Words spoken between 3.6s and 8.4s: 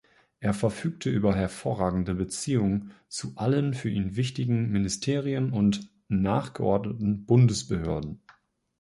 für ihn wichtigen Ministerien und nachgeordneten Bundesbehörden.